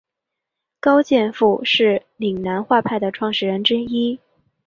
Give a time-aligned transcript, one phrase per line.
[0.79, 4.19] 高剑父是岭南画派的创始人之一。